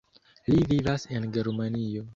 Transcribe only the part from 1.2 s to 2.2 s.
Germanio.